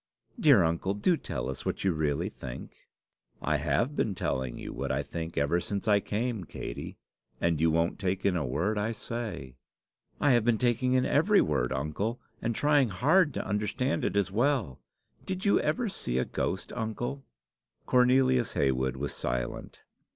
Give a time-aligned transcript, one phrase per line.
[0.39, 2.87] "Dear uncle, do tell us what you really think."
[3.39, 6.97] "I have been telling you what I think ever since I came, Katey;
[7.39, 9.57] and you won't take in a word I say."
[10.19, 14.31] "I have been taking in every word, uncle, and trying hard to understand it as
[14.31, 14.79] well.
[15.27, 17.23] Did you ever see a ghost, uncle?"
[17.85, 19.81] Cornelius Heywood was silent.